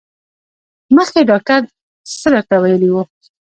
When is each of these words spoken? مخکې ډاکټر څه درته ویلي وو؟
مخکې 0.95 1.21
ډاکټر 1.29 1.61
څه 2.21 2.27
درته 2.33 2.55
ویلي 2.63 2.89
وو؟ 2.91 3.01